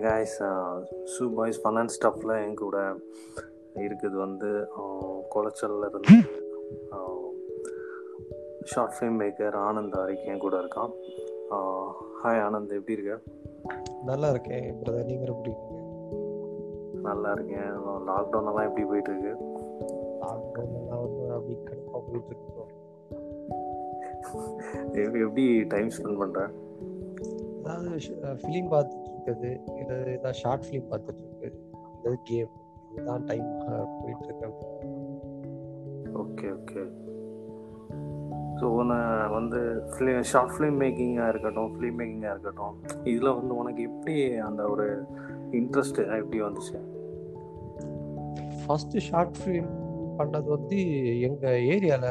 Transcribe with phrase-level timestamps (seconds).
[0.00, 0.42] Guys
[1.04, 2.78] so boys fun and ஸ்டஃப்பில் என் கூட
[3.74, 4.68] இருக்குது வந்து
[5.34, 6.28] குளச்சல்ல இருந்து
[8.64, 10.90] short film maker Anand Aarik என் கூட இருக்கான்.
[12.24, 13.18] ஹாய் ஆனந்த் எப்படி இருக்க?
[14.04, 15.54] நல்லா இருக்கேன் பிரதர் நீங்க எப்படி
[17.02, 17.78] நல்லா இருக்கேன்.
[17.88, 19.48] லாக்டவுன் எல்லாம் எப்படி போயிட்டு இருக்கு?
[24.92, 26.48] எப்படி- டைம் ஸ்பெண்ட் பண்ற?
[27.64, 27.90] அதாவது
[28.22, 31.58] ஃபிலிம் பார்த்துட்டு இருக்குது இல்லை ஏதாவது ஷார்ட் ஃபிலிம் பார்த்துட்டு இருக்குது
[32.00, 32.50] இது கேம்
[32.92, 33.48] இதுதான் டைம்
[34.02, 34.50] போயிட்டு இருக்கு
[36.18, 36.82] ஓகே ஓகே
[38.60, 38.96] ஸோ உன்னை
[39.28, 39.58] வந்து
[39.90, 42.74] ஃபிலிம் ஷார்ட் ஃபிலிம் மேக்கிங்காக இருக்கட்டும் ஃபிலிம் மேக்கிங்காக இருக்கட்டும்
[43.04, 44.86] இதில் வந்து உனக்கு எப்படி அந்த ஒரு
[45.50, 46.78] இன்ட்ரெஸ்ட் எப்படி வந்துச்சு?
[48.66, 49.70] ஃபர்ஸ்ட் ஷார்ட் ஃபிலிம்
[50.18, 50.78] பண்ணது வந்து
[51.20, 52.06] எங்க ஏரியால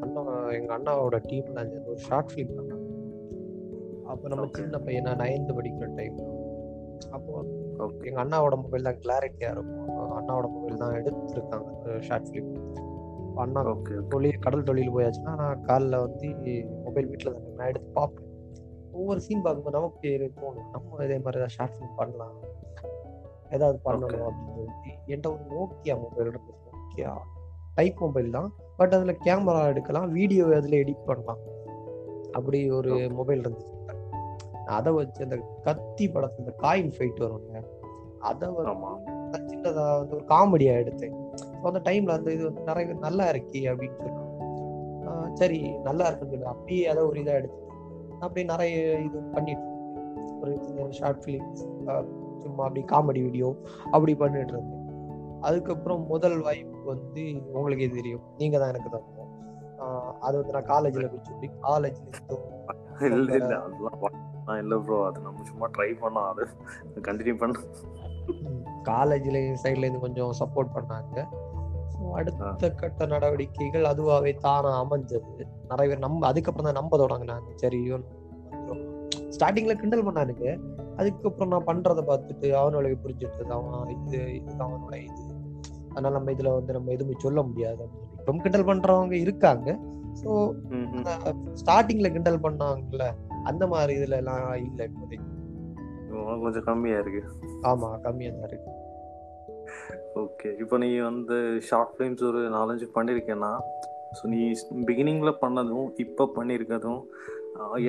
[0.00, 2.54] அண்ணா எங்க அண்ணாவோட டீம்ல ஒரு ஷார்ட் ஃபிலிம்
[4.12, 4.46] அப்போ நம்ம.
[4.58, 6.18] சின்ன பையன் நான் நைன்த் படிக்கிற டைம்
[7.16, 7.32] அப்போ
[7.84, 9.86] ஓகே எங்க அண்ணாவோட மொபைல் தான் கிளாரிட்டியா இருக்கும்.
[10.18, 11.98] அண்ணாவோட மொபைல் தான் எடுத்திருக்காங்க.
[12.08, 12.50] ஷார்ட் ஃபிலிம்
[13.42, 16.28] அண்ணா ஓகே தொழில் கடல் தொழில் போயாச்சுன்னா நான் காலைல வந்து
[16.86, 18.28] மொபைல் வீட்டில் தான் நான் எடுத்து பார்ப்பேன்.
[18.98, 20.10] ஒவ்வொரு சீன் பார்க்கும்போது நமக்கு
[20.40, 20.70] தோணும்.
[20.74, 22.34] நம்ம இதே மாதிரி ஏதாவது ஷார்ட் ஃபிலிம் பண்ணலாம்.
[23.56, 27.12] ஏதாவது பண்ணணும் அப்படின்னு சொல்லி என்கிட்ட ஒரு நோக்கியா மொபைல் இருந்துச்சு நோக்கியா
[27.78, 28.50] டைப் மொபைல் தான்.
[28.78, 30.08] பட் அதில் கேமரா எடுக்கலாம்.
[30.18, 31.40] வீடியோ அதில் எடிட் பண்ணலாம்.
[32.38, 32.92] அப்படி ஒரு.
[33.18, 33.70] மொபைல் இருந்துச்சு.
[34.66, 37.62] அதை வச்சு அந்த கத்தி படத்துல இந்த காயின் ஃபைட் வரும்ல
[38.18, 41.30] அதை சின்னதா வந்து ஒரு காமெடியா எடுத்தேன்.
[41.62, 45.32] அந்த டைம்ல அந்த இது வந்து நிறைய நல்லா இருக்கே அப்படின்னு சொன்னாங்க.
[45.34, 47.60] சரி நல்லா இருக்குன்னு சொல்லி அப்படியே அதை ஒரு இதா எடுத்து
[48.20, 49.70] அப்படியே நிறைய இது பண்ணிட்டு.
[50.78, 51.62] ஒரு ஷார்ட் ஃபிலிம்ஸ்
[52.38, 53.56] சும்மா அப்படி காமெடி வீடியோ
[53.90, 54.80] அப்படி பண்ணிட்டு இருந்தேன்.
[55.40, 58.20] அதுக்கப்புறம் முதல் வாய்ப்பு வந்து உங்களுக்கே தெரியும்.
[58.38, 59.00] நீங்க தான் எனக்கு
[59.78, 62.00] ஆஹ் அது வந்து நான் காலேஜ்ல போய் சொல்லி காலேஜ்ல
[64.46, 66.44] நான் இல்லை ப்ரோ அது நம்ம சும்மா ட்ரை பண்ணோம் அது
[67.08, 67.54] கண்டினியூ பண்ண.
[68.88, 71.18] காலேஜ்ல சைட்ல இருந்து கொஞ்சம் சப்போர்ட் பண்ணாங்க.
[72.14, 75.44] அடுத்த கட்ட நடவடிக்கைகள் அதுவாகவே தானா அமைஞ்சது.
[75.70, 77.48] நிறைய பேர் நம்ப அதுக்கப்புறம் தான் நம்ப தொடங்கினாங்க.
[77.54, 77.80] சரி
[79.36, 80.46] ஸ்டார்டிங்ல கிண்டல் பண்ணானுங்க.
[80.96, 85.22] அதுக்கப்புறம் நான் பண்றதை பார்த்துட்டு அவனுடைய புரிஞ்சுட்டு அவன் இது இது அவனோட இது.
[85.94, 87.84] அதனால நம்ம இதுல வந்து நம்ம எதுவுமே சொல்ல முடியாது
[88.18, 89.68] இப்போ கிண்டல் பண்றவங்க இருக்காங்க.
[90.20, 90.30] ஸோ.
[91.60, 93.04] ஸ்டார்டிங்ல கிண்டல் பண்ணாங்கல்ல
[93.50, 95.28] அந்த மாதிரி இதுல எல்லாம் இல்லை இப்போதைக்கு.
[96.42, 97.22] கொஞ்சம் கம்மியா இருக்கு.
[97.70, 98.70] ஆமா கம்மியா தான் இருக்கு.
[100.22, 101.36] ஓகே இப்போ நீ வந்து
[101.68, 103.52] ஷார்ட் ஃபிலிம்ஸ் ஒரு நாலஞ்சு பண்ணியிருக்கேன்னா
[104.16, 104.40] ஸோ நீ
[104.88, 107.00] பிகினிங்கில் பண்ணதும் இப்போ பண்ணியிருக்கதும்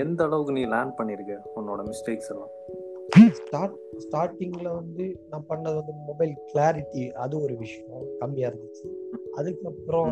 [0.03, 2.53] எந்த அளவுக்கு நீ லேர்ன் பண்ணியிருக்க உன்னோட மிஸ்டேக்ஸ் எல்லாம்.
[3.39, 8.87] ஸ்டார்ட் ஸ்டார்டிங்ல வந்து நான் பண்ணது வந்து மொபைல் கிளாரிட்டி அது ஒரு விஷயம் கம்மியா இருந்துச்சு.
[9.39, 10.09] அதுக்கப்புறம்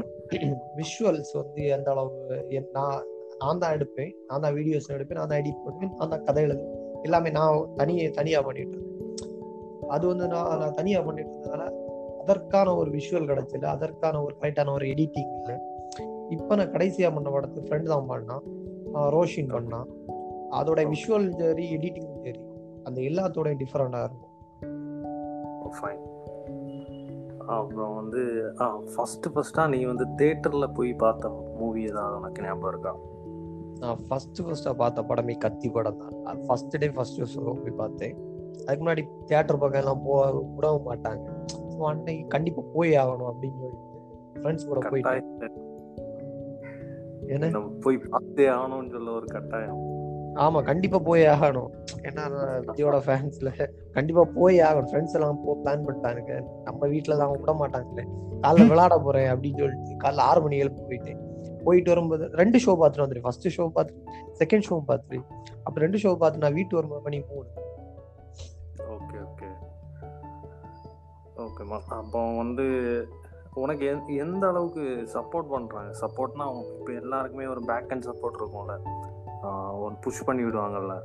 [0.80, 2.38] விஷுவல்ஸ் வந்து எந்த அளவு
[2.78, 3.00] நான்
[3.42, 6.78] நான் தான் எடுப்பேன் நான் தான் வீடியோஸ் எடுப்பேன் நான் தான் எடிட் பண்ணுவேன் நான் தான் கதை எழுதுவேன்.
[7.08, 8.80] எல்லாமே நான் தனியே தனியாக பண்ணிட்டு
[9.96, 11.64] அது வந்து நான் நான் தனியாக பண்ணிட்டு இருந்ததுனால
[12.24, 15.56] அதற்கான ஒரு விஷுவல் கிடைச்சல அதற்கான ஒரு கரெக்டான ஒரு எடிட்டிங் இல்லை.
[16.36, 18.44] இப்போ நான் கடைசியாக பண்ண படத்துக்கு ஃப்ரெண்ட் தான் பண்ணான்
[19.16, 19.90] ரோஷின் பண்ணான்
[20.60, 22.42] அதோட விஷுவல் சரி எடிட்டிங் சரி
[22.88, 24.28] அந்த எல்லாத்தோட டிஃப்ரெண்டாக இருக்கும்.
[25.78, 26.02] ஃபைன்
[27.56, 28.22] அப்புறம் வந்து
[28.64, 32.94] ஆ ஃபஸ்ட்டு ஃபஸ்ட்டாக நீ வந்து தேட்டரில் போய் பார்த்த மூவி ஏதாவது உனக்கு ஞாபகம் இருக்கா?
[33.82, 36.42] நான் ஃபர்ஸ்ட் ஃபர்ஸ்டா பார்த்த படமே கத்தி படம் தான்.
[36.48, 38.16] ஃபர்ஸ்ட் டே ஃபர்ஸ்ட் ஷோ போய் பார்த்தேன்.
[38.66, 40.26] அதுக்கு முன்னாடி தியேட்டர் பக்கம் எல்லாம் போக
[40.58, 41.26] விடவும் மாட்டாங்க.
[41.74, 43.88] ஸோ அன்னைக்கு கண்டிப்பா போய் ஆகணும் அப்படின்னு சொல்லிட்டு
[44.42, 45.50] ஃப்ரெண்ட்ஸ் கூட போயிட்டு
[47.34, 49.82] ஏன்னா நம்ம போய் பார்த்தே ஆகணும்னு சொல்ல ஒரு கட்டாயம்.
[50.44, 51.72] ஆமா கண்டிப்பா போய் ஆகணும்.
[52.08, 52.24] ஏன்னா
[52.68, 53.50] விஜயோட ஃபேன்ஸ்ல
[53.98, 54.90] கண்டிப்பா போய் ஆகணும்.
[54.92, 56.36] ஃப்ரெண்ட்ஸ் எல்லாம் போ பிளான் பண்ணிட்டானுங்க.
[56.68, 58.06] நம்ம வீட்டுல தான் விட மாட்டாங்களே.
[58.44, 61.22] காலைல விளையாட போறேன் அப்படின்னு சொல்லிட்டு காலைல ஆறு மணி எழுப்பு போயிட்டேன்.
[61.66, 64.04] போயிட்டு வரும்போது ரெண்டு ஷோ பார்த்துட்டு வந்துட்டு ஃபர்ஸ்ட் ஷோ பார்த்துட்டு
[64.42, 65.20] செகண்ட் ஷோ பார்த்துட்டு
[65.64, 67.50] அப்ப ரெண்டு ஷோ பார்த்து நான் வீட்டு வரும்போது மணி மூணு.
[68.96, 69.50] ஓகே ஓகே
[71.46, 72.66] ஓகேம்மா அப்போ வந்து
[73.62, 74.84] உனக்கு எந் எந்த அளவுக்கு
[75.14, 76.46] சப்போர்ட் பண்ணுறாங்க சப்போர்ட்னா
[76.76, 78.76] இப்போ எல்லாருக்குமே ஒரு பேக் அண்ட் சப்போர்ட் இருக்கும்ல.
[79.84, 80.96] ஒரு புஷ் பண்ணி விடுவாங்கல்ல.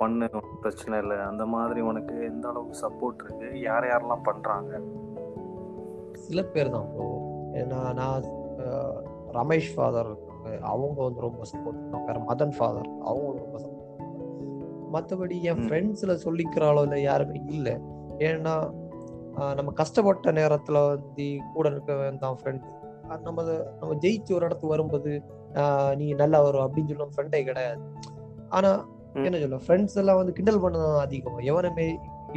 [0.00, 0.26] பண்ணு
[0.62, 1.16] பிரச்சனை இல்லை.
[1.30, 3.48] அந்த மாதிரி உனக்கு எந்த அளவுக்கு சப்போர்ட் இருக்கு?
[3.68, 4.72] யார் யாரெல்லாம் பண்ணுறாங்க
[6.24, 7.06] சில பேர் தான் ப்ரோ
[7.60, 8.26] ஏன்னா நான்
[9.38, 10.10] ரமேஷ் ஃபாதர்
[10.72, 12.24] அவங்க வந்து ரொம்ப சப்போர்ட் பண்ணுவாங்க.
[12.30, 13.84] மதன் ஃபாதர் அவங்க ரொம்ப சப்போர்ட்
[14.94, 15.62] மற்றபடி என்.
[15.64, 17.74] ஃப்ரெண்ட்ஸ்ல சொல்லிக்கிற அளவுல யாருமே இல்லை.
[18.28, 18.54] ஏன்னா
[19.58, 22.76] நம்ம கஷ்டப்பட்ட நேரத்துல வந்து கூட இருக்க தான் ஃப்ரெண்டு
[23.26, 23.42] நம்ம
[23.80, 25.10] நம்ம ஜெயிச்சு ஒரு இடத்துக்கு வரும்போது
[26.00, 27.82] நீ நல்லா வரும் அப்படின்னு சொல்ல ஃப்ரெண்டே கிடையாது.
[28.48, 28.70] ஆனா
[29.14, 29.24] ம்.
[29.28, 31.38] என்ன சொல்ல ஃப்ரெண்ட்ஸ் எல்லாம் வந்து கிண்டல் பண்ணதான் அதிகம்.
[31.50, 31.86] எவனுமே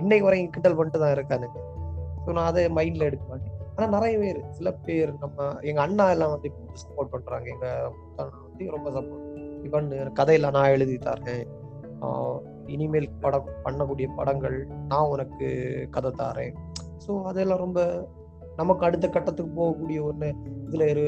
[0.01, 1.57] இன்னைக்கு வரைக்கும் கிண்டல் பண்ணிட்டு தான் இருக்கானுங்க.
[2.23, 3.50] ஸோ நான் அதை மைண்ட்ல எடுக்க மாட்டேன்.
[3.75, 6.49] ஆனா நிறைய பேர் சில பேர் நம்ம எங்க அண்ணா எல்லாம் வந்து
[6.83, 7.47] சப்போர்ட் பண்றாங்க.
[7.55, 7.67] எங்க
[8.17, 9.27] வந்து ரொம்ப சப்போர்ட்
[9.67, 11.45] இவன் கதையெல்லாம் நான் எழுதி தரேன்.
[12.65, 14.57] இனிமேல் படம் பண்ணக்கூடிய படங்கள்
[14.87, 15.47] நான் உனக்கு
[15.89, 16.55] கதை தாரேன்.
[17.05, 17.79] ஸோ அதெல்லாம் ரொம்ப
[18.55, 20.29] நமக்கு அடுத்த கட்டத்துக்கு போகக்கூடிய ஒன்று
[20.67, 21.05] இதுல ஒரு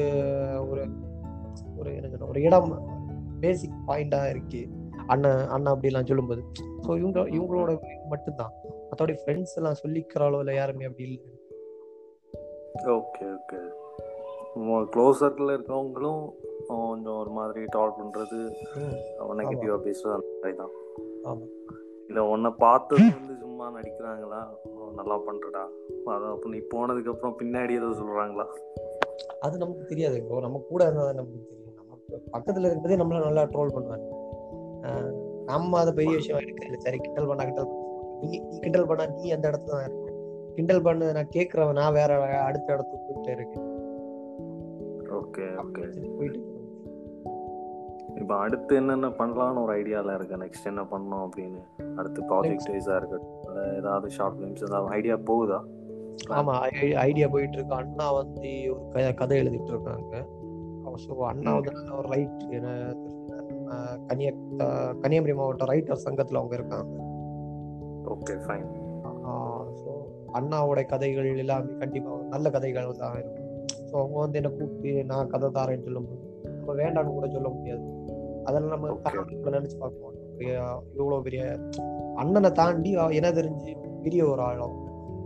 [0.70, 0.84] ஒரு
[1.78, 2.72] ஒரு என்ன ஒரு இடம்
[3.40, 4.62] பேசிக் பாயிண்டா இருக்கு.
[5.06, 6.42] அண்ணன் அண்ணன் அப்படிலாம் சொல்லும்போது.
[6.84, 7.72] ஸோ இவங்க இவங்களோட
[8.12, 8.52] மட்டும்தான்.
[8.90, 11.22] மற்றபடி ஃப்ரெண்ட்ஸ் எல்லாம் சொல்லிக்கிற அளவில் யாருமே அப்படி இல்லை.
[12.74, 13.58] ஓகே ஓகே
[14.92, 16.22] க்ளோஸ் சர்க்கிளில் இருக்கவங்களும்
[16.68, 18.38] கொஞ்சம் ஒரு மாதிரி டால் பண்ணுறது
[19.40, 20.72] நெகட்டிவாக பேசுறது அந்த மாதிரி தான்.
[22.08, 24.40] இல்லை உன்னை பார்த்தது வந்து சும்மா நடிக்கிறாங்களா?
[24.98, 25.64] நல்லா பண்ணுறடா
[26.14, 28.46] அதான் அப்போ நீ போனதுக்கப்புறம் பின்னாடி ஏதோ சொல்கிறாங்களா
[29.44, 30.18] அது நமக்கு தெரியாது.
[30.28, 31.76] ப்ரோ நம்ம கூட இருந்தா தான் நமக்கு தெரியும்.
[31.80, 34.08] நமக்கு பக்கத்துல இருக்கிறதே நம்மள நல்லா ட்ரோல் பண்ணுவாங்க.
[35.50, 36.78] நம்ம அதை பெரிய விஷயம் எடுக்கல.
[36.86, 37.70] சரி கிண்டல் பண்ணா கிண்டல்.
[38.22, 38.30] நீ
[38.64, 39.86] கிண்டல் பண்ணா நீ அந்த இடத்துல தான்
[40.56, 42.10] கிண்டல் பண்ணு நான் கேட்கறவன் நான் வேற
[42.48, 43.70] அடுத்த இடத்துக்கு போயிட்டே இருக்கேன்.
[45.20, 45.84] Okay okay.
[48.20, 50.36] இப்போ அடுத்து என்னென்ன பண்ணலாம்னு ஒரு ஐடியாவில் இருக்கு?
[50.42, 51.62] நெக்ஸ்ட் என்ன பண்ணணும் அப்படின்னு?
[51.98, 53.40] அடுத்து ப்ராஜெக்ட் வைஸாக இருக்கட்டும்
[53.80, 55.58] ஏதாவது ஷார்ட் ஃபிலிம்ஸ் ஏதாவது ஐடியா போகுதா?
[56.38, 56.54] ஆமா
[57.06, 57.74] ஐடியா போயிட்டு இருக்கு.
[57.80, 60.14] அண்ணா வந்து ஒரு கதை எழுதிட்டு இருக்காங்க.
[61.04, 62.42] ஸோ அண்ணா வந்து ஒரு ரைட்
[64.08, 64.32] கன்னியா
[65.02, 66.94] கன்னியாகுமரி மாவட்ட ரைட்டர் சங்கத்துல அவங்க இருக்காங்க.
[68.14, 68.68] ஓகே ஃபைன்
[69.80, 69.90] ஸோ
[70.38, 73.50] அண்ணாவோட கதைகள் எல்லாமே கண்டிப்பா நல்ல கதைகள் தான் இருக்கும்.
[73.88, 76.22] ஸோ அவங்க வந்து என்ன கூப்பிட்டு நான் கதை தாரேன்னு சொல்லும்போது
[76.58, 77.84] நம்ம வேண்டாம்னு கூட சொல்ல முடியாது.
[78.48, 79.76] அதெல்லாம் நம்ம நினைச்சு
[80.38, 80.54] பெரிய
[80.98, 81.42] இவ்வளோ பெரிய
[82.22, 83.72] அண்ணனை தாண்டி என்ன தெரிஞ்சு
[84.06, 84.74] பெரிய ஒரு ஆழம்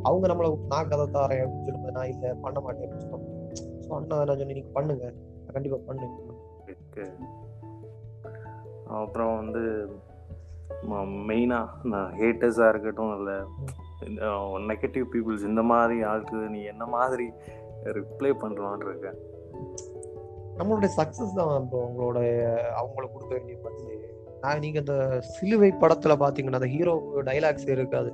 [0.09, 0.25] அவங்க.
[0.33, 3.37] நம்மளை நான் கதை தாரேன் அப்படின்னு சொல்லும்போது நான் இல்லை பண்ண மாட்டேன் அப்படின்னு சொல்ல
[3.85, 5.07] ஸோ அண்ணா நான் சொன்னேன் நீங்க பண்ணுங்க.
[5.57, 6.17] கண்டிப்பா பண்ணுங்க.
[8.99, 9.63] அப்புறம் வந்து
[11.29, 13.37] மெயினாக நான் ஹேட்டர்ஸாக இருக்கட்டும் இல்லை
[14.71, 17.27] நெகட்டிவ் பீப்புள்ஸ் இந்த மாதிரி ஆளுக்கு நீ என்ன மாதிரி
[17.99, 19.09] ரிப்ளை பண்ணுறான்னு இருக்க
[20.59, 22.19] நம்மளுடைய சக்ஸஸ் தான் இப்போ உங்களோட
[22.81, 23.97] அவங்களுக்கு கொடுக்க வேண்டிய பதில்
[24.43, 24.95] நான் நீங்கள் இந்த
[25.35, 26.95] சிலுவை படத்தில் பார்த்தீங்கன்னா அந்த ஹீரோ
[27.29, 28.11] டைலாக்ஸ் இருக்காது.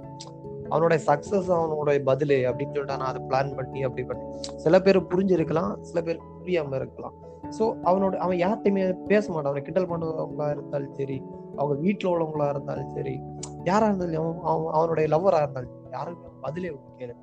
[0.72, 4.24] அவனுடைய சக்சஸ் அவனுடைய பதில் அப்படின்னு சொல்லிட்டு நான் அதை பிளான் பண்ணி அப்படி பண்ணி
[4.64, 7.14] சில பேர் புரிஞ்சிருக்கலாம் சில பேர் புரியாமல் இருக்கலாம்.
[7.58, 9.50] ஸோ அவனோட அவன் யார்கிட்டையுமே பேச மாட்டான்.
[9.50, 11.18] அவனை கிண்டல் பண்ணுறவங்களா இருந்தாலும் சரி
[11.56, 13.14] அவங்க வீட்டில் உள்ளவங்களா இருந்தாலும் சரி
[13.70, 16.70] யாரா இருந்தாலும் அவன் அவன் அவனுடைய லவ்வரா இருந்தாலும் யாருமே பதிலே
[17.00, 17.14] கேளு.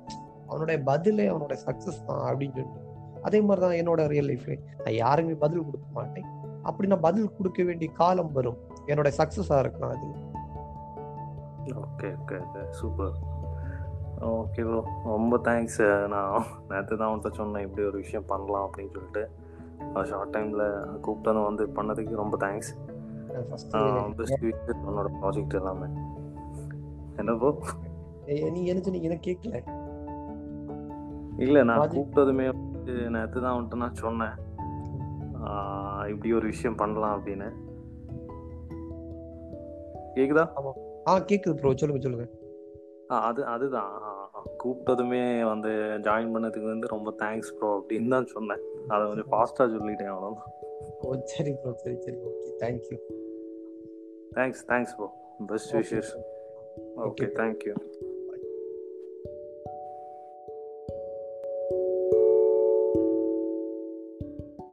[0.50, 2.80] அவனுடைய பதிலே அவனோட சக்சஸ் தான் அப்படின்னு சொல்லிட்டு.
[3.26, 4.54] அதே மாதிரி தான் என்னோட ரியல் லைஃப்ல
[4.84, 6.28] நான் யாருமே பதில் கொடுக்க மாட்டேன்.
[6.68, 8.58] அப்படி நான் பதில் கொடுக்க வேண்டிய காலம் வரும்.
[8.90, 10.08] என்னோட சக்சஸா இருக்கலாம் அது.
[11.84, 13.14] Okay okay okay super
[14.30, 14.80] okay bro
[15.12, 15.80] ரொம்ப தேங்க்ஸ்
[16.12, 19.22] நான் நேற்று தான் உன்கிட்ட சொன்னேன் இப்படி ஒரு விஷயம் பண்ணலாம் அப்படின்னு சொல்லிட்டு.
[20.10, 20.66] ஷார்ட் டைமில்
[21.04, 22.72] கூப்பிட்டு வந்து பண்ணதுக்கு ரொம்ப தேங்க்ஸ்
[23.50, 25.88] பெஸ்ட் விஷயம் உன்னோட ப்ராஜெக்ட் எல்லாமே.
[27.20, 27.50] என்ன ப்ரோ
[28.56, 29.58] நீ என்ன சொன்னீங்க எனக்கு கேட்கல
[31.44, 32.46] இல்லை நான் கூப்பிட்டதுமே
[33.14, 34.34] நேற்று தான் வந்துட்டு நான் சொன்னேன்.
[36.12, 37.48] இப்படி ஒரு விஷயம் பண்ணலாம் அப்படின்னு.
[40.16, 40.44] கேக்குதா?
[41.08, 42.26] ஆ கேக்குது ப்ரோ சொல்லுங்க சொல்லுங்க.
[43.28, 43.92] அது அதுதான்.
[44.62, 45.70] கூப்பிட்டதுமே வந்து
[46.06, 48.62] ஜாயின் பண்ணதுக்கு வந்து ரொம்ப தேங்க்ஸ் ப்ரோ அப்படின்னு தான் சொன்னேன்.
[48.92, 50.52] அதை கொஞ்சம் ஃபாஸ்ட்டாக சொல்லிட்டேன் அவ்வளோதான்
[51.06, 52.18] ஓ சரி ப்ரோ சரி சரி.
[52.28, 52.98] Okay thank you
[54.36, 55.08] thanks thanks bro
[55.50, 55.74] best.
[55.80, 56.12] Wishes
[56.96, 57.28] okay Okay.
[57.36, 57.74] Thank you